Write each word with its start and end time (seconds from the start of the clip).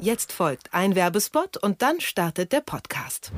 Jetzt 0.00 0.32
folgt 0.32 0.72
ein 0.72 0.94
Werbespot 0.94 1.56
und 1.56 1.82
dann 1.82 2.00
startet 2.00 2.52
der 2.52 2.60
Podcast. 2.60 3.32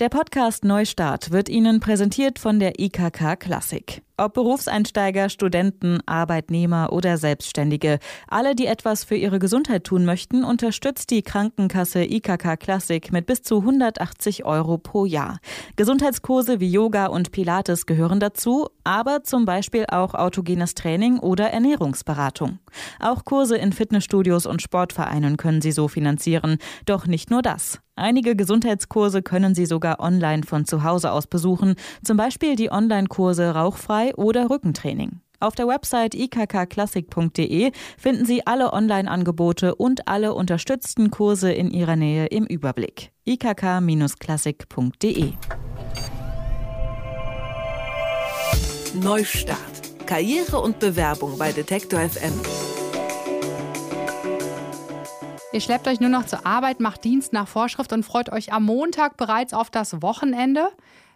Der 0.00 0.08
Podcast 0.08 0.64
Neustart 0.64 1.30
wird 1.30 1.48
Ihnen 1.48 1.78
präsentiert 1.78 2.40
von 2.40 2.58
der 2.58 2.80
IKK 2.80 3.36
Klassik. 3.38 4.02
Ob 4.20 4.34
Berufseinsteiger, 4.34 5.28
Studenten, 5.28 6.00
Arbeitnehmer 6.04 6.92
oder 6.92 7.18
Selbstständige, 7.18 8.00
alle, 8.26 8.56
die 8.56 8.66
etwas 8.66 9.04
für 9.04 9.14
ihre 9.14 9.38
Gesundheit 9.38 9.84
tun 9.84 10.04
möchten, 10.04 10.42
unterstützt 10.42 11.12
die 11.12 11.22
Krankenkasse 11.22 12.02
IKK 12.02 12.56
Classic 12.56 13.12
mit 13.12 13.26
bis 13.26 13.42
zu 13.42 13.58
180 13.58 14.44
Euro 14.44 14.76
pro 14.76 15.04
Jahr. 15.04 15.38
Gesundheitskurse 15.76 16.58
wie 16.58 16.68
Yoga 16.68 17.06
und 17.06 17.30
Pilates 17.30 17.86
gehören 17.86 18.18
dazu, 18.18 18.66
aber 18.82 19.22
zum 19.22 19.44
Beispiel 19.44 19.84
auch 19.86 20.14
autogenes 20.14 20.74
Training 20.74 21.20
oder 21.20 21.50
Ernährungsberatung. 21.52 22.58
Auch 22.98 23.24
Kurse 23.24 23.56
in 23.56 23.72
Fitnessstudios 23.72 24.46
und 24.46 24.62
Sportvereinen 24.62 25.36
können 25.36 25.60
Sie 25.60 25.70
so 25.70 25.86
finanzieren. 25.86 26.58
Doch 26.86 27.06
nicht 27.06 27.30
nur 27.30 27.42
das. 27.42 27.78
Einige 27.98 28.36
Gesundheitskurse 28.36 29.22
können 29.22 29.56
Sie 29.56 29.66
sogar 29.66 29.98
online 29.98 30.44
von 30.44 30.64
zu 30.64 30.84
Hause 30.84 31.10
aus 31.10 31.26
besuchen, 31.26 31.74
zum 32.04 32.16
Beispiel 32.16 32.54
die 32.54 32.70
Online-Kurse 32.70 33.50
Rauchfrei 33.56 34.07
oder 34.16 34.50
Rückentraining. 34.50 35.20
Auf 35.40 35.54
der 35.54 35.68
Website 35.68 36.16
ikkklassik.de 36.16 37.70
finden 37.96 38.24
Sie 38.24 38.44
alle 38.46 38.72
Online-Angebote 38.72 39.76
und 39.76 40.08
alle 40.08 40.34
unterstützten 40.34 41.10
Kurse 41.10 41.52
in 41.52 41.70
Ihrer 41.70 41.94
Nähe 41.94 42.26
im 42.26 42.44
Überblick. 42.44 43.12
ikk-klassik.de 43.24 45.34
Neustart. 48.94 50.06
Karriere 50.06 50.60
und 50.60 50.78
Bewerbung 50.78 51.36
bei 51.38 51.52
Detektor 51.52 52.00
FM. 52.00 52.32
Ihr 55.52 55.60
schleppt 55.60 55.86
euch 55.86 56.00
nur 56.00 56.10
noch 56.10 56.26
zur 56.26 56.46
Arbeit, 56.46 56.80
macht 56.80 57.04
Dienst 57.04 57.32
nach 57.32 57.46
Vorschrift 57.46 57.92
und 57.92 58.04
freut 58.04 58.32
euch 58.32 58.52
am 58.52 58.64
Montag 58.64 59.16
bereits 59.16 59.54
auf 59.54 59.70
das 59.70 60.02
Wochenende 60.02 60.68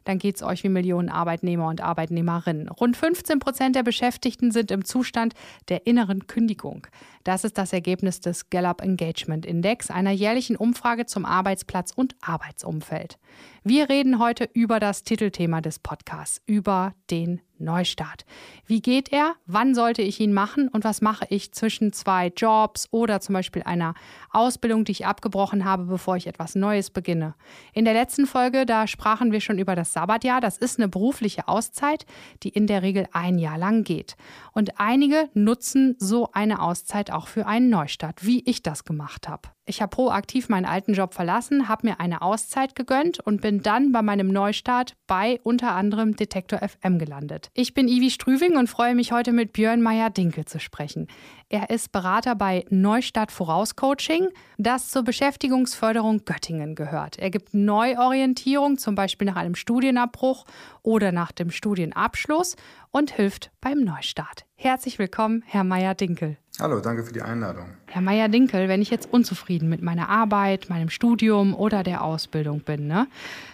dann 0.04 0.18
geht 0.18 0.36
es 0.36 0.42
euch 0.42 0.64
wie 0.64 0.68
Millionen 0.68 1.08
Arbeitnehmer 1.08 1.68
und 1.68 1.80
Arbeitnehmerinnen. 1.80 2.68
Rund 2.68 2.96
15 2.96 3.38
Prozent 3.38 3.76
der 3.76 3.82
Beschäftigten 3.82 4.50
sind 4.50 4.70
im 4.70 4.84
Zustand 4.84 5.34
der 5.68 5.86
inneren 5.86 6.26
Kündigung. 6.26 6.86
Das 7.24 7.44
ist 7.44 7.58
das 7.58 7.72
Ergebnis 7.72 8.20
des 8.20 8.50
Gallup 8.50 8.82
Engagement 8.82 9.46
Index, 9.46 9.90
einer 9.90 10.10
jährlichen 10.10 10.56
Umfrage 10.56 11.06
zum 11.06 11.24
Arbeitsplatz 11.24 11.92
und 11.94 12.16
Arbeitsumfeld. 12.20 13.18
Wir 13.64 13.88
reden 13.88 14.18
heute 14.18 14.48
über 14.52 14.80
das 14.80 15.04
Titelthema 15.04 15.60
des 15.60 15.78
Podcasts, 15.78 16.42
über 16.46 16.94
den 17.10 17.40
Neustart. 17.62 18.24
Wie 18.66 18.80
geht 18.80 19.12
er? 19.12 19.34
Wann 19.46 19.74
sollte 19.74 20.02
ich 20.02 20.20
ihn 20.20 20.32
machen? 20.32 20.68
Und 20.68 20.84
was 20.84 21.00
mache 21.00 21.26
ich 21.30 21.52
zwischen 21.52 21.92
zwei 21.92 22.28
Jobs 22.28 22.88
oder 22.90 23.20
zum 23.20 23.34
Beispiel 23.34 23.62
einer 23.62 23.94
Ausbildung, 24.30 24.84
die 24.84 24.92
ich 24.92 25.06
abgebrochen 25.06 25.64
habe, 25.64 25.84
bevor 25.84 26.16
ich 26.16 26.26
etwas 26.26 26.54
Neues 26.54 26.90
beginne? 26.90 27.34
In 27.72 27.84
der 27.84 27.94
letzten 27.94 28.26
Folge, 28.26 28.66
da 28.66 28.86
sprachen 28.86 29.32
wir 29.32 29.40
schon 29.40 29.58
über 29.58 29.74
das 29.74 29.92
Sabbatjahr. 29.92 30.40
Das 30.40 30.58
ist 30.58 30.78
eine 30.78 30.88
berufliche 30.88 31.48
Auszeit, 31.48 32.06
die 32.42 32.50
in 32.50 32.66
der 32.66 32.82
Regel 32.82 33.06
ein 33.12 33.38
Jahr 33.38 33.58
lang 33.58 33.84
geht. 33.84 34.16
Und 34.52 34.80
einige 34.80 35.30
nutzen 35.34 35.96
so 35.98 36.30
eine 36.32 36.62
Auszeit 36.62 37.10
auch 37.10 37.28
für 37.28 37.46
einen 37.46 37.70
Neustart, 37.70 38.24
wie 38.26 38.42
ich 38.44 38.62
das 38.62 38.84
gemacht 38.84 39.28
habe. 39.28 39.48
Ich 39.64 39.80
habe 39.80 39.94
proaktiv 39.94 40.48
meinen 40.48 40.64
alten 40.64 40.92
Job 40.92 41.14
verlassen, 41.14 41.68
habe 41.68 41.86
mir 41.86 42.00
eine 42.00 42.20
Auszeit 42.20 42.74
gegönnt 42.74 43.20
und 43.20 43.42
bin 43.42 43.62
dann 43.62 43.92
bei 43.92 44.02
meinem 44.02 44.26
Neustart 44.26 44.96
bei 45.06 45.38
unter 45.44 45.72
anderem 45.72 46.16
Detektor 46.16 46.58
FM 46.58 46.98
gelandet. 46.98 47.48
Ich 47.54 47.72
bin 47.72 47.86
Ivi 47.86 48.10
Strüving 48.10 48.56
und 48.56 48.68
freue 48.68 48.96
mich 48.96 49.12
heute 49.12 49.30
mit 49.30 49.52
Björn 49.52 49.80
Meyer-Dinkel 49.80 50.46
zu 50.46 50.58
sprechen. 50.58 51.06
Er 51.48 51.70
ist 51.70 51.92
Berater 51.92 52.34
bei 52.34 52.64
Neustadt 52.70 53.30
Vorauscoaching, 53.30 54.30
das 54.58 54.90
zur 54.90 55.04
Beschäftigungsförderung 55.04 56.24
Göttingen 56.24 56.74
gehört. 56.74 57.20
Er 57.20 57.30
gibt 57.30 57.54
Neuorientierung, 57.54 58.78
zum 58.78 58.96
Beispiel 58.96 59.28
nach 59.28 59.36
einem 59.36 59.54
Studienabbruch 59.54 60.44
oder 60.82 61.12
nach 61.12 61.30
dem 61.30 61.52
Studienabschluss 61.52 62.56
und 62.90 63.12
hilft 63.12 63.52
beim 63.60 63.78
Neustart. 63.78 64.44
Herzlich 64.56 64.98
willkommen, 64.98 65.44
Herr 65.46 65.62
Meyer-Dinkel. 65.62 66.41
Hallo, 66.60 66.80
danke 66.80 67.02
für 67.02 67.14
die 67.14 67.22
Einladung. 67.22 67.64
Herr 67.86 68.02
Meyer-Dinkel, 68.02 68.68
wenn 68.68 68.82
ich 68.82 68.90
jetzt 68.90 69.10
unzufrieden 69.10 69.70
mit 69.70 69.80
meiner 69.80 70.10
Arbeit, 70.10 70.68
meinem 70.68 70.90
Studium 70.90 71.54
oder 71.54 71.82
der 71.82 72.04
Ausbildung 72.04 72.60
bin, 72.60 72.86
ne, 72.86 73.08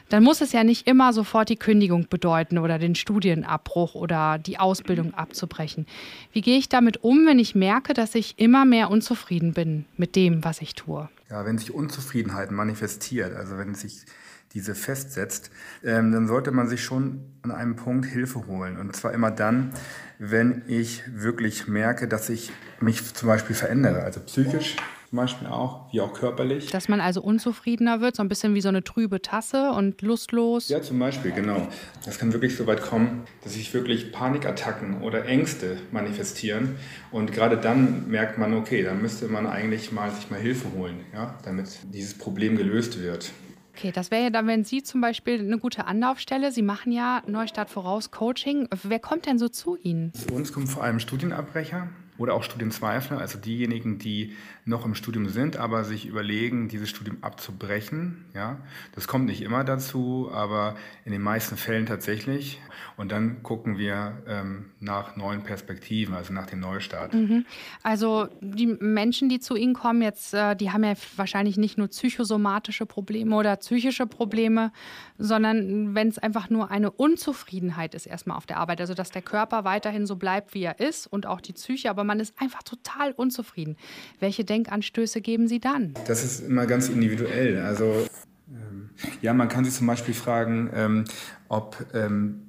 dann 0.09 0.25
muss 0.25 0.41
es 0.41 0.53
ja 0.53 0.65
nicht 0.65 0.89
immer 0.89 1.13
sofort 1.13 1.49
die 1.49 1.57
Kündigung 1.57 2.09
bedeuten 2.11 2.59
oder 2.59 2.79
den 2.79 2.97
Studienabbruch 2.97 3.95
oder 3.95 4.39
die 4.39 4.59
Ausbildung 4.59 5.15
abzubrechen. 5.15 5.87
Wie 6.33 6.41
gehe 6.41 6.59
ich 6.59 6.69
damit 6.69 7.05
um, 7.05 7.25
wenn 7.25 7.39
ich 7.39 7.55
merke, 7.55 7.95
dass 7.95 8.17
ich 8.17 8.35
immer 8.37 8.65
mehr 8.65 8.91
unzufrieden 8.91 9.53
bin 9.53 9.85
mit 9.97 10.17
dem, 10.17 10.45
was 10.45 10.61
ich 10.61 10.75
tue? 10.75 11.09
Ja, 11.31 11.45
wenn 11.45 11.57
sich 11.57 11.73
Unzufriedenheit 11.73 12.51
manifestiert, 12.51 13.37
also 13.37 13.59
wenn 13.59 13.75
sich 13.77 14.07
diese 14.55 14.75
festsetzt, 14.75 15.51
ähm, 15.85 16.13
dann 16.13 16.27
sollte 16.27 16.51
man 16.51 16.69
sich 16.69 16.83
schon 16.83 17.21
an 17.43 17.51
einem 17.51 17.77
Punkt 17.77 18.07
Hilfe 18.07 18.47
holen. 18.47 18.79
Und 18.79 18.95
zwar 18.97 19.13
immer 19.13 19.31
dann, 19.31 19.71
wenn 20.19 20.63
ich 20.67 21.03
wirklich 21.13 21.69
merke, 21.69 22.09
dass 22.09 22.29
ich 22.29 22.53
mich 22.81 23.15
zum 23.15 23.29
Beispiel 23.29 23.55
verändere, 23.55 24.03
also 24.03 24.21
psychisch 24.21 24.77
zum 25.09 25.17
Beispiel 25.17 25.49
auch, 25.49 25.91
wie 25.91 26.03
auch 26.03 26.13
körperlich. 26.13 26.71
Dass 26.71 26.89
man 26.89 27.01
also 27.01 27.23
unzufriedener 27.23 28.03
wird, 28.03 28.17
so 28.17 28.23
ein 28.23 28.29
bisschen 28.29 28.55
wie 28.55 28.61
so 28.61 28.69
eine 28.69 28.85
trübe 28.85 29.23
Tasse 29.23 29.71
und 29.71 30.03
lustlos. 30.03 30.69
Ja, 30.69 30.83
zum 30.83 30.99
Beispiel, 30.99 31.31
genau. 31.31 31.67
Das 32.05 32.19
kann 32.19 32.33
wirklich 32.35 32.57
so 32.57 32.67
weit 32.67 32.83
kommen, 32.83 33.23
dass 33.43 33.55
sich 33.55 33.73
wirklich 33.73 34.13
Panikattacken 34.13 35.01
oder 35.01 35.25
Ängste 35.25 35.79
manifestieren. 35.93 36.77
Und 37.11 37.33
gerade 37.33 37.57
dann 37.57 38.11
merkt 38.11 38.37
man, 38.37 38.53
okay, 38.53 38.83
dann 38.83 39.01
müsste 39.01 39.29
man 39.29 39.47
eigentlich 39.47 39.93
mal 39.93 40.11
sich 40.11 40.31
mal 40.31 40.41
Hilfe 40.41 40.73
holen, 40.77 41.01
ja, 41.15 41.39
damit 41.43 41.79
dieses 41.91 42.13
Problem 42.13 42.59
gelöst 42.59 43.01
wird. 43.01 43.33
Okay, 43.79 43.93
das 43.93 44.11
wäre 44.11 44.25
ja 44.25 44.31
dann, 44.31 44.49
wenn 44.49 44.65
Sie 44.65 44.83
zum 44.83 45.01
Beispiel 45.01 45.39
eine 45.39 45.57
gute 45.57 45.87
Anlaufstelle, 45.87 46.51
Sie 46.51 46.63
machen 46.63 46.91
ja 46.91 47.23
Neustart 47.29 47.71
voraus 47.71 48.11
Coaching. 48.11 48.69
Wer 48.83 48.99
kommt 48.99 49.27
denn 49.27 49.39
so 49.39 49.49
zu 49.49 49.77
Ihnen? 49.77 50.13
Zu 50.15 50.35
uns 50.35 50.53
kommen 50.53 50.67
vor 50.67 50.83
allem 50.83 50.99
Studienabbrecher 50.99 51.87
oder 52.19 52.35
auch 52.35 52.43
Studienzweifler, 52.43 53.19
also 53.19 53.39
diejenigen, 53.39 53.99
die 53.99 54.37
noch 54.65 54.85
im 54.85 54.95
Studium 54.95 55.29
sind, 55.29 55.57
aber 55.57 55.85
sich 55.85 56.07
überlegen, 56.07 56.69
dieses 56.69 56.91
Studium 56.91 57.19
abzubrechen. 57.23 58.27
Ja, 58.35 58.59
das 58.95 59.09
kommt 59.09 59.27
nicht 59.27 59.41
immer 59.41 59.65
dazu, 59.65 60.29
aber 60.33 60.77
in 61.05 61.13
den 61.13 61.23
meisten 61.23 61.57
Fällen 61.57 61.87
tatsächlich. 61.87 62.61
Und 62.97 63.13
dann 63.13 63.43
gucken 63.43 63.79
wir 63.79 64.23
ähm, 64.27 64.67
nach 64.81 65.17
neuen 65.17 65.43
Perspektiven, 65.43 66.15
also 66.15 66.33
nach 66.33 66.47
dem 66.47 66.61
Neustart. 66.61 67.15
Mhm. 67.15 67.47
Also 67.83 68.29
die 68.41 68.67
Menschen, 68.67 69.29
die 69.29 69.39
zu 69.39 69.55
Ihnen 69.55 69.75
kommen, 69.75 70.03
jetzt, 70.03 70.35
äh, 70.35 70.57
die 70.57 70.73
haben 70.73 70.85
ja 70.85 70.95
wahrscheinlich 71.17 71.57
nicht 71.57 71.79
nur 71.79 71.89
psychosomatische 71.89 72.87
Probleme 72.87 73.37
oder 73.37 73.57
psychische 73.57 74.07
Probleme, 74.07 74.73
sondern 75.17 75.95
wenn 75.95 76.09
es 76.09 76.19
einfach 76.19 76.51
nur 76.51 76.71
eine 76.71 76.91
Unzufriedenheit 76.91 77.95
ist 77.95 78.07
erstmal 78.07 78.37
auf 78.37 78.47
der 78.47 78.59
Arbeit, 78.59 78.81
also 78.81 78.95
dass 78.95 79.11
der 79.11 79.23
Körper 79.23 79.65
weiterhin 79.65 80.07
so 80.07 80.17
bleibt, 80.17 80.55
wie 80.55 80.65
er 80.65 80.81
ist 80.81 81.07
und 81.07 81.27
auch 81.27 81.41
die 81.41 81.53
Psyche, 81.53 81.91
aber 81.91 82.05
man 82.09 82.19
ist 82.19 82.35
einfach 82.41 82.65
total 82.65 83.13
unzufrieden. 83.13 83.77
Welche 84.19 84.45
Denkanstöße 84.45 85.21
geben 85.21 85.47
Sie 85.47 85.61
dann? 85.61 85.95
Das 86.09 86.25
ist 86.25 86.41
immer 86.41 86.67
ganz 86.67 86.89
individuell. 86.89 87.61
Also 87.61 88.09
ähm, 88.51 88.91
ja, 89.21 89.35
man 89.35 89.49
kann 89.49 89.65
sich 89.65 89.75
zum 89.75 89.87
Beispiel 89.87 90.15
fragen, 90.15 90.71
ähm, 90.75 91.05
ob, 91.49 91.77
ähm, 91.95 92.43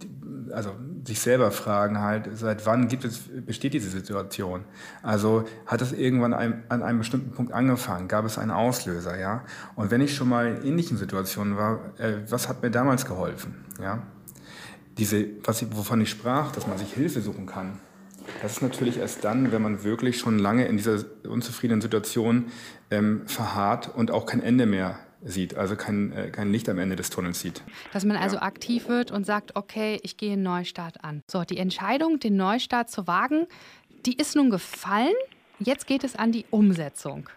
also 0.52 0.72
sich 1.06 1.20
selber 1.20 1.52
fragen 1.52 2.00
halt, 2.00 2.30
seit 2.34 2.66
wann 2.66 2.88
gibt 2.88 3.04
es, 3.04 3.20
besteht 3.46 3.74
diese 3.74 3.90
Situation? 3.90 4.64
Also 5.04 5.44
hat 5.66 5.82
es 5.82 5.92
irgendwann 5.92 6.34
ein, 6.34 6.64
an 6.70 6.82
einem 6.82 7.00
bestimmten 7.00 7.32
Punkt 7.32 7.52
angefangen? 7.52 8.08
Gab 8.08 8.26
es 8.26 8.38
einen 8.38 8.52
Auslöser, 8.52 9.20
ja? 9.20 9.44
Und 9.76 9.92
wenn 9.92 10.02
ich 10.02 10.16
schon 10.16 10.30
mal 10.30 10.48
in 10.48 10.64
ähnlichen 10.64 10.98
Situationen 10.98 11.58
war, 11.58 12.00
äh, 12.00 12.20
was 12.30 12.48
hat 12.48 12.64
mir 12.64 12.72
damals 12.72 13.06
geholfen, 13.06 13.54
ja? 13.82 14.02
Diese, 14.98 15.26
was, 15.44 15.66
wovon 15.76 16.02
ich 16.02 16.10
sprach, 16.10 16.52
dass 16.52 16.68
man 16.68 16.78
sich 16.78 16.94
Hilfe 16.94 17.22
suchen 17.22 17.46
kann, 17.46 17.80
das 18.42 18.54
ist 18.54 18.62
natürlich 18.62 18.98
erst 18.98 19.24
dann, 19.24 19.52
wenn 19.52 19.62
man 19.62 19.84
wirklich 19.84 20.20
schon 20.20 20.40
lange 20.40 20.66
in 20.66 20.78
dieser 20.78 21.04
unzufriedenen 21.28 21.82
Situation 21.82 22.46
ähm, 22.92 23.28
verharrt 23.28 23.94
und 23.96 24.12
auch 24.12 24.26
kein 24.26 24.42
Ende 24.42 24.66
mehr 24.66 25.00
sieht, 25.24 25.56
also 25.56 25.76
kein, 25.76 26.12
äh, 26.14 26.30
kein 26.30 26.52
Licht 26.52 26.70
am 26.70 26.80
Ende 26.80 26.96
des 26.96 27.10
Tunnels 27.10 27.42
sieht. 27.42 27.62
Dass 27.92 28.06
man 28.06 28.18
also 28.18 28.38
ja. 28.38 28.44
aktiv 28.44 28.88
wird 28.88 29.12
und 29.12 29.26
sagt, 29.26 29.56
okay, 29.56 30.00
ich 30.04 30.18
gehe 30.18 30.34
einen 30.34 30.44
Neustart 30.44 31.04
an. 31.04 31.24
So, 31.28 31.44
die 31.44 31.58
Entscheidung, 31.58 32.20
den 32.20 32.38
Neustart 32.38 32.90
zu 32.90 33.08
wagen, 33.08 33.46
die 34.06 34.16
ist 34.16 34.36
nun 34.36 34.50
gefallen. 34.50 35.14
Jetzt 35.60 35.88
geht 35.88 36.04
es 36.04 36.16
an 36.16 36.32
die 36.32 36.46
Umsetzung. 36.52 37.30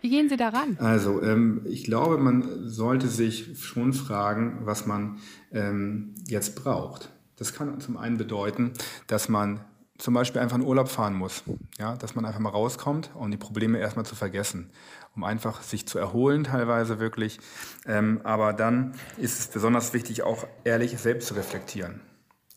Wie 0.00 0.10
gehen 0.10 0.28
Sie 0.28 0.36
daran? 0.36 0.76
Also, 0.80 1.22
ähm, 1.22 1.62
ich 1.64 1.84
glaube, 1.84 2.18
man 2.18 2.68
sollte 2.68 3.08
sich 3.08 3.58
schon 3.58 3.94
fragen, 3.94 4.58
was 4.64 4.86
man 4.86 5.18
ähm, 5.50 6.14
jetzt 6.26 6.62
braucht. 6.62 7.08
Das 7.36 7.54
kann 7.54 7.80
zum 7.80 7.96
einen 7.96 8.18
bedeuten, 8.18 8.72
dass 9.06 9.28
man 9.28 9.60
zum 9.98 10.14
Beispiel 10.14 10.40
einfach 10.40 10.56
in 10.56 10.62
Urlaub 10.62 10.88
fahren 10.88 11.14
muss. 11.14 11.44
Ja, 11.78 11.96
dass 11.96 12.14
man 12.14 12.24
einfach 12.24 12.40
mal 12.40 12.50
rauskommt, 12.50 13.10
um 13.14 13.30
die 13.30 13.36
Probleme 13.36 13.78
erstmal 13.78 14.04
zu 14.04 14.16
vergessen, 14.16 14.70
um 15.14 15.24
einfach 15.24 15.62
sich 15.62 15.86
zu 15.86 15.98
erholen 15.98 16.44
teilweise 16.44 16.98
wirklich. 16.98 17.38
Ähm, 17.86 18.20
aber 18.24 18.52
dann 18.52 18.94
ist 19.18 19.38
es 19.38 19.46
besonders 19.48 19.92
wichtig, 19.92 20.22
auch 20.22 20.46
ehrlich 20.64 20.98
selbst 20.98 21.28
zu 21.28 21.34
reflektieren. 21.34 22.00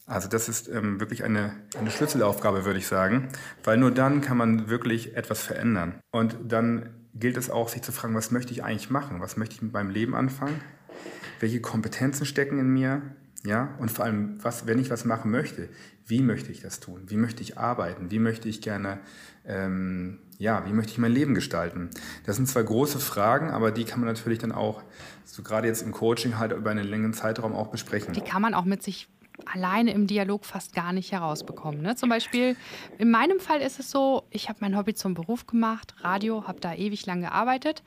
Also 0.07 0.29
das 0.29 0.47
ist 0.47 0.69
ähm, 0.69 1.01
wirklich 1.01 1.25
eine, 1.25 1.53
eine 1.77 1.91
Schlüsselaufgabe, 1.91 2.63
würde 2.63 2.79
ich 2.79 2.87
sagen, 2.87 3.27
weil 3.63 3.77
nur 3.77 3.91
dann 3.91 4.21
kann 4.21 4.37
man 4.37 4.69
wirklich 4.69 5.17
etwas 5.17 5.41
verändern. 5.41 5.99
Und 6.11 6.37
dann 6.45 7.07
gilt 7.13 7.35
es 7.35 7.49
auch, 7.49 7.67
sich 7.67 7.81
zu 7.81 7.91
fragen, 7.91 8.15
was 8.15 8.31
möchte 8.31 8.53
ich 8.53 8.63
eigentlich 8.63 8.89
machen? 8.89 9.19
Was 9.19 9.35
möchte 9.35 9.55
ich 9.55 9.61
mit 9.61 9.73
meinem 9.73 9.89
Leben 9.89 10.15
anfangen? 10.15 10.61
Welche 11.41 11.59
Kompetenzen 11.59 12.25
stecken 12.25 12.57
in 12.57 12.69
mir? 12.69 13.01
Ja, 13.43 13.75
und 13.79 13.91
vor 13.91 14.05
allem, 14.05 14.43
was, 14.43 14.65
wenn 14.67 14.79
ich 14.79 14.89
was 14.89 15.05
machen 15.05 15.31
möchte, 15.31 15.69
wie 16.05 16.21
möchte 16.21 16.51
ich 16.51 16.61
das 16.61 16.79
tun? 16.79 17.03
Wie 17.07 17.17
möchte 17.17 17.43
ich 17.43 17.57
arbeiten? 17.57 18.09
Wie 18.11 18.19
möchte 18.19 18.49
ich 18.49 18.61
gerne, 18.61 18.99
ähm, 19.45 20.19
ja, 20.37 20.65
wie 20.65 20.73
möchte 20.73 20.91
ich 20.91 20.97
mein 20.97 21.11
Leben 21.11 21.33
gestalten? 21.35 21.89
Das 22.25 22.35
sind 22.35 22.47
zwar 22.47 22.63
große 22.63 22.99
Fragen, 22.99 23.49
aber 23.49 23.71
die 23.71 23.83
kann 23.83 23.99
man 23.99 24.07
natürlich 24.07 24.39
dann 24.39 24.51
auch, 24.51 24.83
so 25.25 25.43
gerade 25.43 25.67
jetzt 25.67 25.81
im 25.81 25.91
Coaching 25.91 26.37
halt 26.37 26.51
über 26.51 26.71
einen 26.71 26.87
längeren 26.87 27.13
Zeitraum 27.13 27.53
auch 27.53 27.67
besprechen. 27.67 28.13
Die 28.13 28.21
kann 28.21 28.41
man 28.41 28.53
auch 28.53 28.65
mit 28.65 28.81
sich 28.81 29.07
alleine 29.45 29.91
im 29.91 30.07
Dialog 30.07 30.45
fast 30.45 30.73
gar 30.73 30.93
nicht 30.93 31.11
herausbekommen. 31.11 31.81
Ne? 31.81 31.95
Zum 31.95 32.09
Beispiel, 32.09 32.55
in 32.97 33.11
meinem 33.11 33.39
Fall 33.39 33.61
ist 33.61 33.79
es 33.79 33.91
so, 33.91 34.23
ich 34.31 34.49
habe 34.49 34.59
mein 34.61 34.75
Hobby 34.77 34.93
zum 34.93 35.13
Beruf 35.13 35.45
gemacht, 35.45 35.95
Radio, 36.01 36.47
habe 36.47 36.59
da 36.59 36.73
ewig 36.73 37.05
lang 37.05 37.21
gearbeitet 37.21 37.83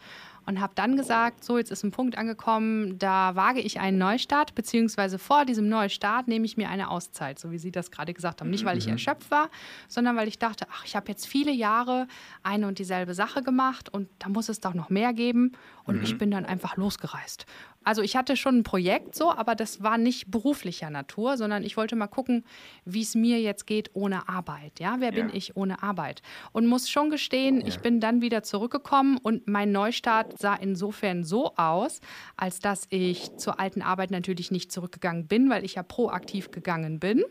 und 0.47 0.61
habe 0.61 0.73
dann 0.75 0.97
gesagt, 0.97 1.45
so 1.45 1.59
jetzt 1.59 1.71
ist 1.71 1.85
ein 1.85 1.91
Punkt 1.91 2.17
angekommen, 2.17 2.99
da 2.99 3.37
wage 3.37 3.61
ich 3.61 3.79
einen 3.79 3.99
Neustart, 3.99 4.55
beziehungsweise 4.55 5.19
vor 5.19 5.45
diesem 5.45 5.69
Neustart 5.69 6.29
nehme 6.29 6.45
ich 6.45 6.57
mir 6.57 6.69
eine 6.69 6.91
Auszeit, 6.91 7.39
so 7.39 7.51
wie 7.51 7.59
Sie 7.59 7.71
das 7.71 7.91
gerade 7.91 8.15
gesagt 8.15 8.41
haben. 8.41 8.51
Nicht, 8.51 8.65
weil 8.65 8.79
ich 8.79 8.87
mhm. 8.87 8.93
erschöpft 8.93 9.31
war, 9.31 9.51
sondern 9.89 10.17
weil 10.17 10.29
ich 10.29 10.39
dachte, 10.39 10.67
ach, 10.73 10.85
ich 10.85 10.97
habe 10.97 11.09
jetzt 11.09 11.27
viele 11.27 11.53
Jahre 11.53 12.07
eine 12.43 12.67
und 12.67 12.79
dieselbe 12.79 13.15
Sache 13.15 13.43
gemacht 13.43 13.89
und 13.89 14.09
da 14.19 14.29
muss 14.29 14.49
es 14.49 14.61
doch 14.61 14.75
noch 14.75 14.91
mehr 14.91 15.13
geben. 15.13 15.53
Und 15.85 15.99
mhm. 15.99 16.03
ich 16.03 16.19
bin 16.19 16.31
dann 16.31 16.47
einfach 16.47 16.77
losgereist. 16.77 17.47
Also 17.83 18.03
ich 18.03 18.15
hatte 18.15 18.37
schon 18.37 18.59
ein 18.59 18.63
Projekt 18.63 19.15
so, 19.15 19.31
aber 19.31 19.55
das 19.55 19.83
war 19.83 19.97
nicht 19.97 20.31
beruflicher 20.31 20.91
Natur, 20.91 21.39
sondern 21.39 21.65
ich 21.65 21.79
wollte 21.79 21.97
mal 21.97 22.09
gucken, 22.09 22.45
wie 22.85 23.01
es 23.01 23.15
mir 23.15 23.41
jetzt 23.41 23.67
geht 23.67 23.91
ohne 23.95 24.29
Arbeit. 24.29 24.81
Ja, 24.81 24.97
wer 24.99 25.15
ja. 25.15 25.23
bin 25.23 25.35
ich 25.35 25.57
ohne 25.57 25.83
Arbeit? 25.83 26.21
Und 26.53 26.67
muss 26.67 26.91
schon 26.91 27.09
gestehen, 27.09 27.63
ja. 27.63 27.67
ich 27.67 27.81
bin 27.81 27.99
dann 28.01 28.21
wieder 28.21 28.43
zurückgekommen 28.43 29.17
und 29.17 29.49
mein 29.49 29.73
Neustart 29.73 30.39
sah 30.39 30.55
insofern 30.55 31.25
so 31.25 31.55
aus, 31.57 32.01
als 32.37 32.59
dass 32.59 32.87
ich 32.91 33.35
zur 33.37 33.59
alten 33.59 33.81
Arbeit 33.81 34.11
natürlich 34.11 34.51
nicht 34.51 34.71
zurückgegangen 34.71 35.27
bin, 35.27 35.49
weil 35.49 35.65
ich 35.65 35.77
ja 35.77 35.83
proaktiv 35.83 36.51
gegangen 36.51 37.01
bin, 37.01 37.25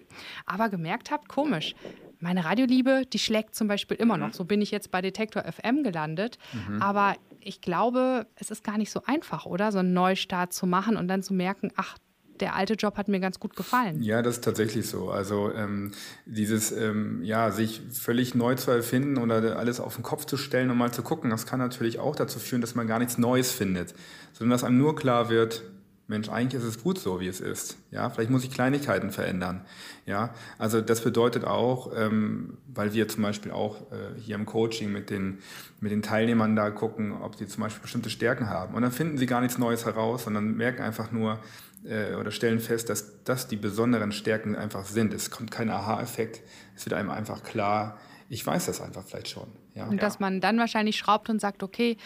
aber 0.48 0.70
gemerkt 0.70 1.12
habe, 1.12 1.28
komisch, 1.28 1.76
meine 2.20 2.46
Radioliebe, 2.46 3.04
die 3.12 3.20
schlägt 3.20 3.56
zum 3.56 3.68
Beispiel 3.68 3.98
immer 3.98 4.18
noch. 4.18 4.30
Mhm. 4.30 4.34
So 4.34 4.46
bin 4.46 4.62
ich 4.62 4.72
jetzt 4.72 4.92
bei 4.92 5.02
Detektor 5.02 5.44
FM 5.44 5.84
gelandet. 5.84 6.38
Mhm. 6.54 6.82
Aber 6.82 7.16
ich 7.40 7.62
glaube, 7.62 8.28
es 8.36 8.52
ist 8.52 8.64
gar 8.64 8.78
nicht 8.78 8.92
so 8.92 9.02
einfach, 9.06 9.46
oder? 9.46 9.72
So 9.72 9.80
einen 9.80 9.94
Neustart 9.94 10.54
zu 10.54 10.68
machen 10.68 10.98
und 10.98 11.08
dann 11.08 11.24
zu 11.24 11.34
merken, 11.34 11.72
ach, 11.76 11.98
der 12.40 12.56
alte 12.56 12.74
Job 12.74 12.98
hat 12.98 13.08
mir 13.08 13.20
ganz 13.20 13.40
gut 13.40 13.56
gefallen. 13.56 14.02
Ja, 14.02 14.22
das 14.22 14.36
ist 14.36 14.44
tatsächlich 14.44 14.88
so. 14.88 15.10
Also 15.10 15.52
ähm, 15.54 15.92
dieses, 16.26 16.72
ähm, 16.72 17.22
ja, 17.24 17.52
sich 17.52 17.82
völlig 17.92 18.36
neu 18.36 18.56
zu 18.56 18.72
erfinden 18.72 19.18
oder 19.18 19.58
alles 19.58 19.80
auf 19.80 19.96
den 19.96 20.04
Kopf 20.04 20.26
zu 20.26 20.38
stellen 20.38 20.70
und 20.70 20.78
mal 20.78 20.92
zu 20.92 21.02
gucken, 21.02 21.30
das 21.30 21.46
kann 21.46 21.60
natürlich 21.60 22.00
auch 22.00 22.16
dazu 22.16 22.40
führen, 22.40 22.62
dass 22.62 22.76
man 22.76 22.88
gar 22.88 23.00
nichts 23.00 23.18
Neues 23.18 23.52
findet, 23.52 23.94
sondern 24.34 24.52
dass 24.52 24.64
einem 24.64 24.78
nur 24.78 24.96
klar 24.96 25.30
wird, 25.30 25.64
Mensch, 26.10 26.28
eigentlich 26.28 26.62
ist 26.62 26.68
es 26.68 26.82
gut 26.82 26.98
so, 26.98 27.20
wie 27.20 27.28
es 27.28 27.40
ist. 27.40 27.78
Ja, 27.92 28.10
vielleicht 28.10 28.32
muss 28.32 28.44
ich 28.44 28.52
Kleinigkeiten 28.52 29.12
verändern. 29.12 29.66
Ja, 30.06 30.34
also 30.58 30.82
das 30.82 31.02
bedeutet 31.02 31.46
auch, 31.46 31.92
ähm, 31.96 32.58
weil 32.68 32.94
wir 32.94 33.08
zum 33.08 33.22
Beispiel 33.22 33.52
auch 33.52 33.92
äh, 33.92 34.20
hier 34.20 34.36
im 34.36 34.48
Coaching 34.48 34.92
mit 34.92 35.12
den, 35.12 35.40
mit 35.80 35.92
den 35.92 36.02
Teilnehmern 36.02 36.56
da 36.56 36.72
gucken, 36.72 37.14
ob 37.14 37.36
sie 37.36 37.48
zum 37.48 37.62
Beispiel 37.62 37.84
bestimmte 37.84 38.10
Stärken 38.10 38.50
haben. 38.50 38.74
Und 38.74 38.82
dann 38.82 38.92
finden 38.92 39.20
sie 39.20 39.28
gar 39.28 39.40
nichts 39.40 39.60
Neues 39.60 39.86
heraus, 39.86 40.24
sondern 40.24 40.58
merken 40.58 40.82
einfach 40.82 41.12
nur 41.12 41.40
äh, 41.86 42.16
oder 42.16 42.32
stellen 42.32 42.60
fest, 42.60 42.90
dass 42.90 43.24
das 43.24 43.48
die 43.48 43.56
besonderen 43.56 44.12
Stärken 44.12 44.56
einfach 44.56 44.86
sind. 44.86 45.14
Es 45.14 45.30
kommt 45.30 45.52
kein 45.52 45.70
Aha-Effekt. 45.70 46.42
Es 46.76 46.86
wird 46.86 46.94
einem 46.94 47.12
einfach 47.12 47.44
klar, 47.44 48.00
ich 48.30 48.46
weiß 48.46 48.66
das 48.66 48.82
einfach 48.82 49.04
vielleicht 49.06 49.28
schon. 49.28 49.48
Ja. 49.76 49.86
Und 49.86 50.02
dass 50.02 50.20
man 50.20 50.42
dann 50.42 50.58
wahrscheinlich 50.58 50.98
schraubt 50.98 51.30
und 51.30 51.40
sagt, 51.40 51.64
okay, 51.64 51.98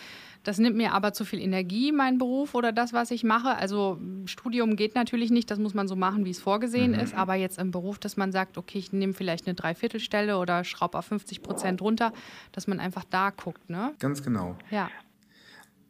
das 0.43 0.57
nimmt 0.57 0.75
mir 0.75 0.93
aber 0.93 1.13
zu 1.13 1.25
viel 1.25 1.39
Energie, 1.39 1.91
mein 1.91 2.17
Beruf 2.17 2.53
oder 2.53 2.71
das, 2.71 2.93
was 2.93 3.11
ich 3.11 3.23
mache. 3.23 3.55
Also 3.55 3.97
Studium 4.25 4.75
geht 4.75 4.93
natürlich 4.93 5.31
nicht, 5.31 5.49
das 5.49 5.57
muss 5.57 5.73
man 5.73 5.87
so 5.87 5.95
machen, 5.95 6.25
wie 6.25 6.31
es 6.31 6.39
vorgesehen 6.39 6.91
mhm. 6.91 6.99
ist. 6.99 7.15
Aber 7.15 7.35
jetzt 7.35 7.57
im 7.57 7.71
Beruf, 7.71 7.97
dass 7.97 8.17
man 8.17 8.31
sagt, 8.31 8.57
okay, 8.57 8.77
ich 8.77 8.91
nehme 8.91 9.13
vielleicht 9.13 9.47
eine 9.47 9.55
Dreiviertelstelle 9.55 10.37
oder 10.37 10.63
schraube 10.63 10.97
auf 10.97 11.05
50 11.05 11.41
Prozent 11.41 11.81
runter, 11.81 12.11
dass 12.51 12.67
man 12.67 12.79
einfach 12.79 13.05
da 13.09 13.29
guckt. 13.29 13.69
Ne? 13.69 13.93
Ganz 13.99 14.21
genau. 14.21 14.57
Ja. 14.69 14.89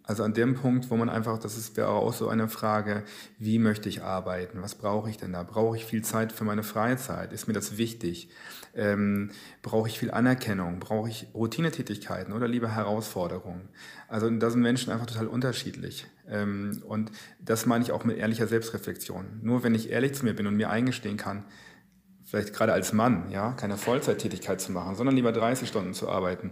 Also 0.05 0.23
an 0.23 0.33
dem 0.33 0.55
Punkt, 0.55 0.89
wo 0.89 0.97
man 0.97 1.09
einfach, 1.09 1.39
das 1.39 1.77
wäre 1.77 1.88
auch 1.88 2.11
so 2.13 2.27
eine 2.27 2.50
Frage, 2.50 3.03
wie 3.39 3.57
möchte 3.57 3.88
ich 3.88 4.03
arbeiten? 4.03 4.61
Was 4.61 4.75
brauche 4.75 5.09
ich 5.09 5.17
denn 5.17 5.31
da? 5.31 5.44
Brauche 5.44 5.77
ich 5.77 5.85
viel 5.85 6.03
Zeit 6.03 6.33
für 6.33 6.44
meine 6.44 6.63
Freizeit? 6.63 7.31
Ist 7.31 7.47
mir 7.47 7.53
das 7.53 7.77
wichtig? 7.77 8.29
Ähm, 8.75 9.31
brauche 9.61 9.88
ich 9.88 10.00
viel 10.00 10.11
Anerkennung? 10.11 10.79
Brauche 10.79 11.07
ich 11.07 11.27
Routinetätigkeiten 11.33 12.33
oder 12.33 12.50
lieber 12.50 12.75
Herausforderungen? 12.75 13.69
Also 14.09 14.29
da 14.29 14.50
sind 14.50 14.61
Menschen 14.61 14.91
einfach 14.91 15.05
total 15.05 15.27
unterschiedlich. 15.27 16.06
Ähm, 16.27 16.83
und 16.85 17.11
das 17.39 17.65
meine 17.65 17.85
ich 17.85 17.94
auch 17.94 18.03
mit 18.03 18.17
ehrlicher 18.17 18.47
Selbstreflexion. 18.47 19.39
Nur 19.41 19.63
wenn 19.63 19.73
ich 19.73 19.89
ehrlich 19.89 20.15
zu 20.15 20.25
mir 20.25 20.35
bin 20.35 20.47
und 20.47 20.56
mir 20.56 20.69
eingestehen 20.69 21.15
kann, 21.15 21.45
vielleicht 22.25 22.53
gerade 22.53 22.73
als 22.73 22.91
Mann, 22.91 23.29
ja, 23.29 23.53
keine 23.53 23.77
Vollzeittätigkeit 23.77 24.59
zu 24.59 24.73
machen, 24.73 24.95
sondern 24.95 25.15
lieber 25.15 25.31
30 25.31 25.69
Stunden 25.69 25.94
zu 25.94 26.09
arbeiten, 26.09 26.51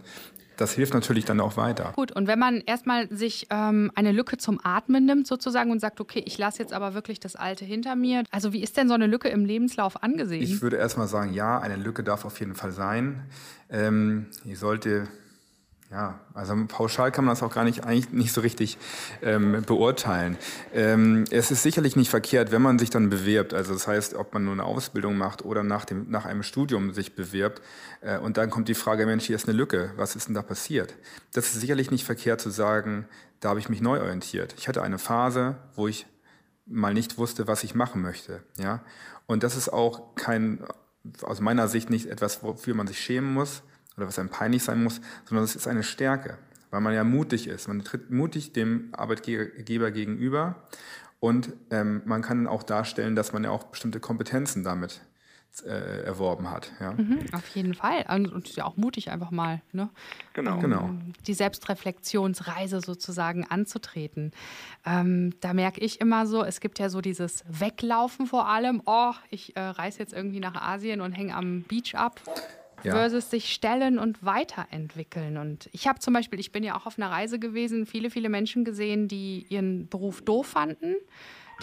das 0.57 0.73
hilft 0.73 0.93
natürlich 0.93 1.25
dann 1.25 1.39
auch 1.39 1.57
weiter. 1.57 1.93
Gut, 1.95 2.11
und 2.11 2.27
wenn 2.27 2.39
man 2.39 2.61
erstmal 2.61 3.09
sich 3.09 3.47
ähm, 3.49 3.91
eine 3.95 4.11
Lücke 4.11 4.37
zum 4.37 4.59
Atmen 4.63 5.05
nimmt 5.05 5.27
sozusagen 5.27 5.71
und 5.71 5.79
sagt, 5.79 5.99
okay, 5.99 6.23
ich 6.25 6.37
lasse 6.37 6.59
jetzt 6.59 6.73
aber 6.73 6.93
wirklich 6.93 7.19
das 7.19 7.35
Alte 7.35 7.65
hinter 7.65 7.95
mir. 7.95 8.23
Also 8.31 8.53
wie 8.53 8.61
ist 8.61 8.77
denn 8.77 8.87
so 8.87 8.93
eine 8.93 9.07
Lücke 9.07 9.29
im 9.29 9.45
Lebenslauf 9.45 10.03
angesehen? 10.03 10.43
Ich 10.43 10.61
würde 10.61 10.77
erstmal 10.77 11.07
sagen, 11.07 11.33
ja, 11.33 11.59
eine 11.59 11.75
Lücke 11.77 12.03
darf 12.03 12.25
auf 12.25 12.39
jeden 12.39 12.55
Fall 12.55 12.71
sein. 12.71 13.23
Ähm, 13.69 14.27
die 14.43 14.55
sollte 14.55 15.07
ja, 15.91 16.21
also 16.33 16.55
pauschal 16.67 17.11
kann 17.11 17.25
man 17.25 17.33
das 17.33 17.43
auch 17.43 17.53
gar 17.53 17.65
nicht, 17.65 17.83
eigentlich 17.83 18.11
nicht 18.13 18.31
so 18.31 18.39
richtig 18.39 18.77
ähm, 19.21 19.63
beurteilen. 19.65 20.37
Ähm, 20.73 21.25
es 21.31 21.51
ist 21.51 21.63
sicherlich 21.63 21.97
nicht 21.97 22.09
verkehrt, 22.09 22.53
wenn 22.53 22.61
man 22.61 22.79
sich 22.79 22.89
dann 22.89 23.09
bewirbt, 23.09 23.53
also 23.53 23.73
das 23.73 23.87
heißt, 23.87 24.13
ob 24.13 24.33
man 24.33 24.45
nur 24.45 24.53
eine 24.53 24.63
Ausbildung 24.63 25.17
macht 25.17 25.43
oder 25.43 25.63
nach, 25.63 25.83
dem, 25.83 26.09
nach 26.09 26.25
einem 26.25 26.43
Studium 26.43 26.93
sich 26.93 27.13
bewirbt 27.15 27.61
äh, 27.99 28.17
und 28.17 28.37
dann 28.37 28.49
kommt 28.49 28.69
die 28.69 28.73
Frage, 28.73 29.05
Mensch, 29.05 29.25
hier 29.25 29.35
ist 29.35 29.49
eine 29.49 29.57
Lücke, 29.57 29.91
was 29.97 30.15
ist 30.15 30.29
denn 30.29 30.35
da 30.35 30.41
passiert? 30.41 30.95
Das 31.33 31.47
ist 31.47 31.59
sicherlich 31.59 31.91
nicht 31.91 32.05
verkehrt 32.05 32.39
zu 32.39 32.51
sagen, 32.51 33.05
da 33.41 33.49
habe 33.49 33.59
ich 33.59 33.67
mich 33.67 33.81
neu 33.81 33.99
orientiert. 33.99 34.55
Ich 34.57 34.69
hatte 34.69 34.83
eine 34.83 34.97
Phase, 34.97 35.57
wo 35.75 35.89
ich 35.89 36.05
mal 36.65 36.93
nicht 36.93 37.17
wusste, 37.17 37.47
was 37.47 37.65
ich 37.65 37.75
machen 37.75 38.01
möchte. 38.01 38.43
Ja? 38.57 38.81
Und 39.25 39.43
das 39.43 39.57
ist 39.57 39.67
auch 39.67 40.15
kein, 40.15 40.63
aus 41.21 41.41
meiner 41.41 41.67
Sicht 41.67 41.89
nicht 41.89 42.05
etwas, 42.05 42.43
wofür 42.43 42.75
man 42.75 42.87
sich 42.87 42.99
schämen 42.99 43.33
muss, 43.33 43.63
oder 43.97 44.07
was 44.07 44.19
einem 44.19 44.29
peinlich 44.29 44.63
sein 44.63 44.83
muss, 44.83 45.01
sondern 45.25 45.43
es 45.43 45.55
ist 45.55 45.67
eine 45.67 45.83
Stärke, 45.83 46.37
weil 46.69 46.81
man 46.81 46.93
ja 46.93 47.03
mutig 47.03 47.47
ist. 47.47 47.67
Man 47.67 47.83
tritt 47.83 48.11
mutig 48.11 48.53
dem 48.53 48.89
Arbeitgeber 48.93 49.91
gegenüber 49.91 50.55
und 51.19 51.53
ähm, 51.69 52.01
man 52.05 52.21
kann 52.21 52.47
auch 52.47 52.63
darstellen, 52.63 53.15
dass 53.15 53.33
man 53.33 53.43
ja 53.43 53.51
auch 53.51 53.65
bestimmte 53.65 53.99
Kompetenzen 53.99 54.63
damit 54.63 55.01
äh, 55.65 56.03
erworben 56.03 56.49
hat. 56.49 56.71
Ja. 56.79 56.93
Mhm, 56.93 57.25
auf 57.33 57.47
jeden 57.49 57.73
Fall. 57.73 58.05
Und 58.07 58.55
ja 58.55 58.65
auch 58.65 58.77
mutig 58.77 59.11
einfach 59.11 59.31
mal, 59.31 59.61
ne? 59.73 59.89
genau. 60.33 60.55
Um, 60.55 60.61
genau. 60.61 60.89
die 61.27 61.33
Selbstreflexionsreise 61.33 62.79
sozusagen 62.79 63.45
anzutreten. 63.45 64.31
Ähm, 64.85 65.33
da 65.41 65.53
merke 65.53 65.81
ich 65.81 65.99
immer 65.99 66.25
so, 66.25 66.43
es 66.43 66.61
gibt 66.61 66.79
ja 66.79 66.89
so 66.89 67.01
dieses 67.01 67.43
Weglaufen 67.47 68.27
vor 68.27 68.47
allem. 68.47 68.81
Oh, 68.85 69.13
ich 69.29 69.55
äh, 69.55 69.59
reise 69.59 69.99
jetzt 69.99 70.13
irgendwie 70.13 70.39
nach 70.39 70.55
Asien 70.55 71.01
und 71.01 71.11
hänge 71.11 71.35
am 71.35 71.63
Beach 71.63 71.95
ab 71.95 72.21
ja. 72.83 72.93
versus 72.93 73.29
sich 73.29 73.53
stellen 73.53 73.99
und 73.99 74.23
weiterentwickeln. 74.23 75.37
Und 75.37 75.69
ich 75.71 75.87
habe 75.87 75.99
zum 75.99 76.13
Beispiel, 76.13 76.39
ich 76.39 76.51
bin 76.51 76.63
ja 76.63 76.75
auch 76.75 76.85
auf 76.85 76.97
einer 76.97 77.09
Reise 77.09 77.39
gewesen, 77.39 77.85
viele, 77.85 78.09
viele 78.09 78.29
Menschen 78.29 78.65
gesehen, 78.65 79.07
die 79.07 79.45
ihren 79.49 79.87
Beruf 79.87 80.21
doof 80.21 80.47
fanden 80.47 80.95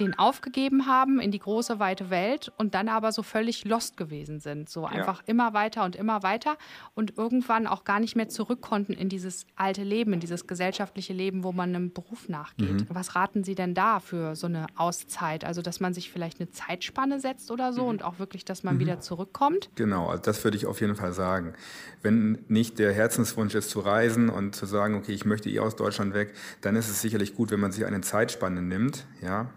den 0.01 0.19
aufgegeben 0.19 0.87
haben 0.87 1.21
in 1.21 1.31
die 1.31 1.39
große, 1.39 1.79
weite 1.79 2.11
Welt 2.11 2.53
und 2.57 2.75
dann 2.75 2.89
aber 2.89 3.13
so 3.13 3.23
völlig 3.23 3.65
lost 3.65 3.97
gewesen 3.97 4.41
sind. 4.41 4.69
So 4.69 4.87
einfach 4.87 5.19
ja. 5.21 5.25
immer 5.27 5.53
weiter 5.53 5.85
und 5.85 5.97
immer 5.97 6.23
weiter 6.23 6.57
und 6.95 7.17
irgendwann 7.19 7.67
auch 7.67 7.85
gar 7.85 8.01
nicht 8.01 8.17
mehr 8.17 8.29
zurück 8.29 8.61
konnten 8.61 8.93
in 8.93 9.09
dieses 9.09 9.47
alte 9.57 9.83
Leben, 9.83 10.13
in 10.13 10.21
dieses 10.21 10.47
gesellschaftliche 10.47 11.13
Leben, 11.13 11.45
wo 11.45 11.53
man 11.53 11.75
einem 11.75 11.93
Beruf 11.93 12.29
nachgeht. 12.29 12.81
Mhm. 12.81 12.87
Was 12.91 13.15
raten 13.15 13.45
Sie 13.45 13.55
denn 13.55 13.75
da 13.75 14.01
für 14.01 14.37
so 14.37 14.47
eine 14.47 14.67
Auszeit? 14.77 15.45
Also, 15.45 15.63
dass 15.63 15.81
man 15.81 15.95
sich 15.95 16.11
vielleicht 16.11 16.41
eine 16.41 16.51
Zeitspanne 16.51 17.21
setzt 17.21 17.51
oder 17.51 17.73
so 17.73 17.83
mhm. 17.83 17.89
und 17.89 18.05
auch 18.05 18.19
wirklich, 18.19 18.45
dass 18.45 18.63
man 18.63 18.77
mhm. 18.77 18.81
wieder 18.81 19.01
zurückkommt? 19.01 19.71
Genau, 19.75 20.09
also 20.09 20.23
das 20.23 20.43
würde 20.45 20.57
ich 20.57 20.67
auf 20.67 20.81
jeden 20.81 20.97
Fall 20.97 21.13
sagen. 21.13 21.55
Wenn 22.03 22.45
nicht 22.49 22.79
der 22.79 22.93
Herzenswunsch 22.93 23.55
ist 23.55 23.71
zu 23.71 23.81
reisen 23.81 24.29
und 24.29 24.55
zu 24.55 24.67
sagen, 24.67 24.95
okay, 24.95 25.13
ich 25.13 25.25
möchte 25.25 25.51
eh 25.51 25.61
aus 25.61 25.77
Deutschland 25.77 26.15
weg, 26.15 26.35
dann 26.61 26.77
ist 26.77 26.89
es 26.89 27.01
sicherlich 27.01 27.35
gut, 27.35 27.51
wenn 27.51 27.61
man 27.61 27.73
sich 27.73 27.85
eine 27.85 28.01
Zeitspanne 28.01 28.63
nimmt, 28.63 29.07
ja, 29.21 29.51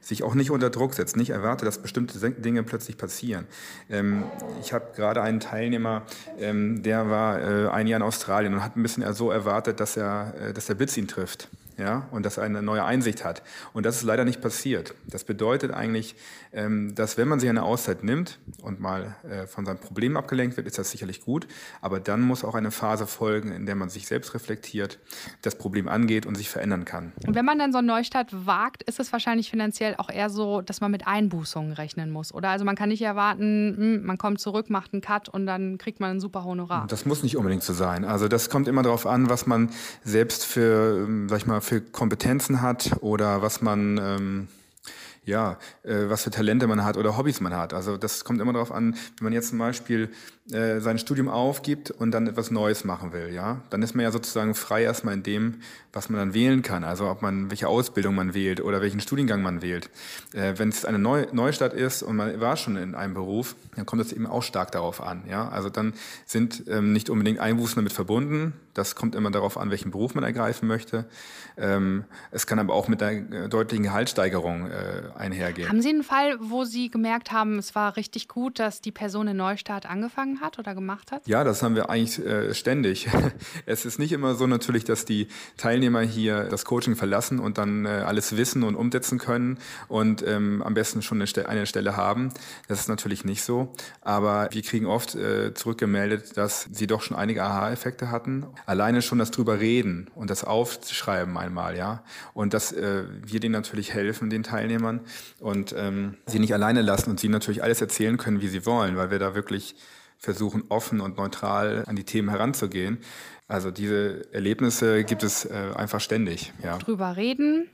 sich 0.00 0.22
auch 0.22 0.34
nicht 0.34 0.50
unter 0.50 0.70
Druck 0.70 0.94
setzt, 0.94 1.16
nicht 1.16 1.30
erwartet, 1.30 1.66
dass 1.66 1.78
bestimmte 1.78 2.18
Dinge 2.30 2.62
plötzlich 2.62 2.96
passieren. 2.96 3.46
Ähm, 3.90 4.24
ich 4.60 4.72
habe 4.72 4.86
gerade 4.94 5.22
einen 5.22 5.40
Teilnehmer, 5.40 6.02
ähm, 6.38 6.82
der 6.82 7.10
war 7.10 7.40
äh, 7.40 7.68
ein 7.68 7.86
Jahr 7.86 7.98
in 7.98 8.02
Australien 8.02 8.54
und 8.54 8.62
hat 8.62 8.76
ein 8.76 8.82
bisschen 8.82 9.12
so 9.14 9.30
erwartet, 9.30 9.80
dass 9.80 9.96
er, 9.96 10.34
äh, 10.40 10.52
dass 10.52 10.66
der 10.66 10.74
Blitz 10.74 10.96
ihn 10.96 11.08
trifft. 11.08 11.48
Ja, 11.78 12.08
und 12.10 12.24
dass 12.24 12.38
er 12.38 12.44
eine 12.44 12.62
neue 12.62 12.84
Einsicht 12.84 13.24
hat. 13.24 13.42
Und 13.72 13.84
das 13.84 13.96
ist 13.96 14.02
leider 14.02 14.24
nicht 14.24 14.40
passiert. 14.40 14.94
Das 15.06 15.24
bedeutet 15.24 15.72
eigentlich, 15.72 16.14
ähm, 16.52 16.94
dass 16.94 17.18
wenn 17.18 17.28
man 17.28 17.38
sich 17.38 17.50
eine 17.50 17.62
Auszeit 17.62 18.02
nimmt 18.02 18.38
und 18.62 18.80
mal 18.80 19.16
äh, 19.28 19.46
von 19.46 19.66
seinem 19.66 19.78
Problem 19.78 20.16
abgelenkt 20.16 20.56
wird, 20.56 20.66
ist 20.66 20.78
das 20.78 20.90
sicherlich 20.90 21.22
gut. 21.22 21.46
Aber 21.80 22.00
dann 22.00 22.22
muss 22.22 22.44
auch 22.44 22.54
eine 22.54 22.70
Phase 22.70 23.06
folgen, 23.06 23.52
in 23.52 23.66
der 23.66 23.74
man 23.74 23.90
sich 23.90 24.06
selbst 24.06 24.34
reflektiert, 24.34 24.98
das 25.42 25.56
Problem 25.56 25.88
angeht 25.88 26.24
und 26.24 26.34
sich 26.36 26.48
verändern 26.48 26.84
kann. 26.84 27.12
Und 27.26 27.34
wenn 27.34 27.44
man 27.44 27.58
dann 27.58 27.72
so 27.72 27.78
einen 27.78 27.88
Neustart 27.88 28.46
wagt, 28.46 28.82
ist 28.84 28.98
es 28.98 29.12
wahrscheinlich 29.12 29.50
finanziell 29.50 29.94
auch 29.98 30.08
eher 30.08 30.30
so, 30.30 30.62
dass 30.62 30.80
man 30.80 30.90
mit 30.90 31.06
Einbußungen 31.06 31.72
rechnen 31.72 32.10
muss. 32.10 32.32
Oder 32.32 32.48
also 32.48 32.64
man 32.64 32.76
kann 32.76 32.88
nicht 32.88 33.02
erwarten, 33.02 33.74
hm, 33.76 34.06
man 34.06 34.16
kommt 34.16 34.40
zurück, 34.40 34.70
macht 34.70 34.92
einen 34.92 35.02
Cut 35.02 35.28
und 35.28 35.46
dann 35.46 35.78
kriegt 35.78 36.00
man 36.00 36.12
ein 36.12 36.20
super 36.20 36.44
Honorar. 36.44 36.86
Das 36.88 37.04
muss 37.04 37.22
nicht 37.22 37.36
unbedingt 37.36 37.62
so 37.62 37.74
sein. 37.74 38.04
Also 38.04 38.28
das 38.28 38.48
kommt 38.48 38.66
immer 38.68 38.82
darauf 38.82 39.06
an, 39.06 39.28
was 39.28 39.46
man 39.46 39.70
selbst 40.04 40.46
für, 40.46 41.04
ähm, 41.04 41.28
sag 41.28 41.38
ich 41.38 41.46
mal, 41.46 41.60
für 41.66 41.80
Kompetenzen 41.80 42.62
hat 42.62 42.98
oder 43.00 43.42
was 43.42 43.60
man 43.60 43.98
ähm, 43.98 44.48
ja, 45.26 45.58
äh, 45.82 46.08
was 46.08 46.22
für 46.22 46.30
Talente 46.30 46.66
man 46.66 46.84
hat 46.84 46.96
oder 46.96 47.18
Hobbys 47.18 47.40
man 47.40 47.54
hat. 47.54 47.74
Also 47.74 47.96
das 47.96 48.24
kommt 48.24 48.40
immer 48.40 48.52
darauf 48.52 48.72
an, 48.72 48.94
wenn 49.18 49.24
man 49.24 49.32
jetzt 49.32 49.50
zum 49.50 49.58
Beispiel 49.58 50.10
äh, 50.52 50.78
sein 50.78 50.98
Studium 50.98 51.28
aufgibt 51.28 51.90
und 51.90 52.12
dann 52.12 52.28
etwas 52.28 52.52
Neues 52.52 52.84
machen 52.84 53.12
will, 53.12 53.34
ja, 53.34 53.62
dann 53.70 53.82
ist 53.82 53.96
man 53.96 54.04
ja 54.04 54.12
sozusagen 54.12 54.54
frei 54.54 54.84
erstmal 54.84 55.14
in 55.14 55.24
dem, 55.24 55.56
was 55.92 56.08
man 56.08 56.20
dann 56.20 56.34
wählen 56.34 56.62
kann. 56.62 56.84
Also 56.84 57.10
ob 57.10 57.20
man 57.20 57.50
welche 57.50 57.66
Ausbildung 57.66 58.14
man 58.14 58.32
wählt 58.32 58.60
oder 58.60 58.80
welchen 58.80 59.00
Studiengang 59.00 59.42
man 59.42 59.60
wählt. 59.60 59.90
Äh, 60.32 60.54
wenn 60.56 60.68
es 60.68 60.84
eine 60.84 61.00
Neu 61.00 61.26
Neustadt 61.32 61.72
ist 61.74 62.04
und 62.04 62.14
man 62.14 62.40
war 62.40 62.56
schon 62.56 62.76
in 62.76 62.94
einem 62.94 63.14
Beruf, 63.14 63.56
dann 63.74 63.86
kommt 63.86 64.02
es 64.02 64.12
eben 64.12 64.26
auch 64.26 64.44
stark 64.44 64.70
darauf 64.70 65.02
an, 65.02 65.24
ja. 65.28 65.48
Also 65.48 65.68
dann 65.68 65.94
sind 66.24 66.62
ähm, 66.68 66.92
nicht 66.92 67.10
unbedingt 67.10 67.40
Einbußen 67.40 67.74
damit 67.74 67.92
verbunden. 67.92 68.52
Das 68.74 68.94
kommt 68.94 69.14
immer 69.14 69.30
darauf 69.30 69.58
an, 69.58 69.70
welchen 69.70 69.90
Beruf 69.90 70.14
man 70.14 70.22
ergreifen 70.22 70.68
möchte. 70.68 71.06
Ähm, 71.56 72.04
es 72.30 72.46
kann 72.46 72.58
aber 72.58 72.74
auch 72.74 72.86
mit 72.88 73.02
einer 73.02 73.44
äh, 73.46 73.48
deutlichen 73.48 73.82
Gehaltssteigerung 73.82 74.70
äh, 74.70 75.02
einhergehen. 75.16 75.68
Haben 75.68 75.82
Sie 75.82 75.88
einen 75.88 76.02
Fall, 76.02 76.36
wo 76.40 76.64
Sie 76.64 76.90
gemerkt 76.90 77.32
haben, 77.32 77.58
es 77.58 77.74
war 77.74 77.96
richtig 77.96 78.28
gut, 78.28 78.58
dass 78.58 78.80
die 78.80 78.92
Person 78.92 79.28
in 79.28 79.36
Neustart 79.36 79.86
angefangen 79.86 80.40
hat 80.40 80.58
oder 80.58 80.74
gemacht 80.74 81.12
hat? 81.12 81.26
Ja, 81.26 81.44
das 81.44 81.62
haben 81.62 81.74
wir 81.74 81.90
eigentlich 81.90 82.18
äh, 82.24 82.54
ständig. 82.54 83.08
es 83.66 83.84
ist 83.84 83.98
nicht 83.98 84.12
immer 84.12 84.34
so 84.34 84.46
natürlich, 84.46 84.84
dass 84.84 85.04
die 85.04 85.28
Teilnehmer 85.56 86.00
hier 86.00 86.44
das 86.44 86.64
Coaching 86.64 86.96
verlassen 86.96 87.38
und 87.38 87.58
dann 87.58 87.84
äh, 87.84 87.88
alles 87.88 88.36
wissen 88.36 88.62
und 88.62 88.74
umsetzen 88.74 89.18
können 89.18 89.58
und 89.88 90.26
ähm, 90.26 90.62
am 90.62 90.74
besten 90.74 91.02
schon 91.02 91.18
eine, 91.18 91.26
Ste 91.26 91.48
eine, 91.48 91.66
Stelle 91.66 91.96
haben. 91.96 92.32
Das 92.68 92.80
ist 92.80 92.88
natürlich 92.88 93.24
nicht 93.24 93.42
so. 93.42 93.72
Aber 94.02 94.48
wir 94.52 94.62
kriegen 94.62 94.86
oft 94.86 95.14
äh, 95.14 95.54
zurückgemeldet, 95.54 96.36
dass 96.36 96.68
sie 96.70 96.86
doch 96.86 97.02
schon 97.02 97.16
einige 97.16 97.42
Aha-Effekte 97.42 98.10
hatten. 98.10 98.46
Alleine 98.66 99.02
schon 99.02 99.18
das 99.18 99.30
drüber 99.30 99.60
reden 99.60 100.08
und 100.14 100.30
das 100.30 100.44
aufschreiben 100.44 101.36
einmal, 101.36 101.76
ja. 101.76 102.02
Und 102.34 102.54
dass 102.54 102.72
äh, 102.72 103.04
wir 103.24 103.40
denen 103.40 103.52
natürlich 103.52 103.94
helfen, 103.94 104.30
den 104.30 104.42
Teilnehmern, 104.42 105.00
und 105.40 105.74
ähm, 105.76 106.16
sie 106.26 106.38
nicht 106.38 106.54
alleine 106.54 106.82
lassen 106.82 107.10
und 107.10 107.20
sie 107.20 107.28
natürlich 107.28 107.62
alles 107.62 107.80
erzählen 107.80 108.16
können, 108.16 108.40
wie 108.40 108.48
sie 108.48 108.66
wollen, 108.66 108.96
weil 108.96 109.10
wir 109.10 109.18
da 109.18 109.34
wirklich 109.34 109.76
versuchen, 110.18 110.64
offen 110.68 111.00
und 111.00 111.16
neutral 111.16 111.84
an 111.86 111.96
die 111.96 112.04
Themen 112.04 112.30
heranzugehen. 112.30 112.98
Also 113.48 113.70
diese 113.70 114.32
Erlebnisse 114.32 115.04
gibt 115.04 115.22
es 115.22 115.44
äh, 115.44 115.72
einfach 115.76 116.00
ständig. 116.00 116.52
Ja. 116.62 116.78
Drüber 116.78 117.16
reden, 117.16 117.68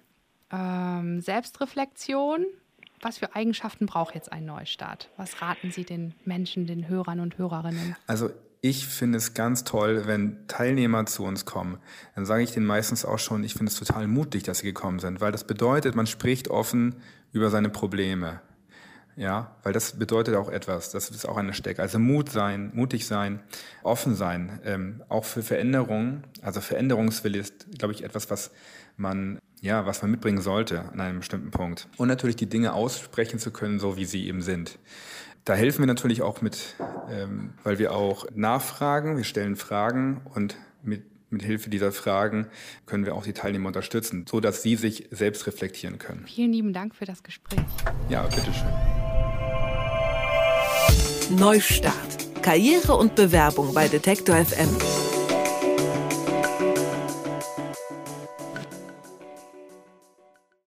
ähm, 0.50 1.20
Selbstreflexion. 1.20 2.46
Was 3.00 3.18
für 3.18 3.34
Eigenschaften 3.34 3.86
braucht 3.86 4.14
jetzt 4.14 4.30
ein 4.30 4.44
Neustart? 4.44 5.10
Was 5.16 5.42
raten 5.42 5.72
Sie 5.72 5.84
den 5.84 6.14
Menschen, 6.24 6.66
den 6.66 6.88
Hörern 6.88 7.18
und 7.18 7.36
Hörerinnen? 7.36 7.96
Also 8.06 8.30
ich 8.64 8.86
finde 8.86 9.18
es 9.18 9.34
ganz 9.34 9.64
toll, 9.64 10.06
wenn 10.06 10.46
Teilnehmer 10.46 11.04
zu 11.04 11.24
uns 11.24 11.44
kommen. 11.44 11.78
Dann 12.14 12.24
sage 12.24 12.44
ich 12.44 12.52
denen 12.52 12.64
meistens 12.64 13.04
auch 13.04 13.18
schon, 13.18 13.42
ich 13.42 13.54
finde 13.54 13.70
es 13.70 13.78
total 13.78 14.06
mutig, 14.06 14.44
dass 14.44 14.58
sie 14.58 14.66
gekommen 14.66 15.00
sind, 15.00 15.20
weil 15.20 15.32
das 15.32 15.44
bedeutet, 15.44 15.96
man 15.96 16.06
spricht 16.06 16.48
offen 16.48 16.94
über 17.32 17.50
seine 17.50 17.70
Probleme. 17.70 18.40
Ja, 19.16 19.56
weil 19.64 19.72
das 19.72 19.98
bedeutet 19.98 20.36
auch 20.36 20.48
etwas. 20.48 20.90
Das 20.90 21.10
ist 21.10 21.28
auch 21.28 21.36
eine 21.36 21.52
Stärke. 21.52 21.82
Also 21.82 21.98
Mut 21.98 22.30
sein, 22.30 22.70
mutig 22.72 23.06
sein, 23.06 23.40
offen 23.82 24.14
sein, 24.14 24.60
ähm, 24.64 25.02
auch 25.08 25.24
für 25.24 25.42
Veränderungen. 25.42 26.22
Also 26.40 26.60
Veränderungswille 26.60 27.38
ist, 27.38 27.66
glaube 27.78 27.92
ich, 27.92 28.04
etwas, 28.04 28.30
was 28.30 28.52
man 28.96 29.38
ja, 29.60 29.86
was 29.86 30.02
man 30.02 30.10
mitbringen 30.10 30.42
sollte 30.42 30.80
an 30.92 31.00
einem 31.00 31.18
bestimmten 31.20 31.52
Punkt. 31.52 31.88
Und 31.96 32.08
natürlich 32.08 32.34
die 32.34 32.48
Dinge 32.48 32.72
aussprechen 32.72 33.38
zu 33.38 33.52
können, 33.52 33.78
so 33.78 33.96
wie 33.96 34.04
sie 34.04 34.26
eben 34.26 34.42
sind. 34.42 34.76
Da 35.44 35.54
helfen 35.54 35.80
wir 35.80 35.86
natürlich 35.86 36.22
auch 36.22 36.40
mit, 36.40 36.76
ähm, 37.10 37.54
weil 37.64 37.78
wir 37.78 37.92
auch 37.94 38.26
nachfragen, 38.34 39.16
wir 39.16 39.24
stellen 39.24 39.56
Fragen 39.56 40.20
und 40.34 40.56
mit, 40.84 41.02
mit 41.30 41.42
Hilfe 41.42 41.68
dieser 41.68 41.90
Fragen 41.90 42.46
können 42.86 43.06
wir 43.06 43.16
auch 43.16 43.24
die 43.24 43.32
Teilnehmer 43.32 43.66
unterstützen, 43.66 44.24
so 44.28 44.38
dass 44.38 44.62
sie 44.62 44.76
sich 44.76 45.08
selbst 45.10 45.46
reflektieren 45.48 45.98
können. 45.98 46.26
Vielen 46.26 46.52
lieben 46.52 46.72
Dank 46.72 46.94
für 46.94 47.06
das 47.06 47.24
Gespräch. 47.24 47.58
Ja, 48.08 48.22
bitteschön. 48.22 48.70
Neustart. 51.36 52.42
Karriere 52.42 52.94
und 52.94 53.14
Bewerbung 53.14 53.74
bei 53.74 53.88
Detektor 53.88 54.36
FM. 54.36 55.11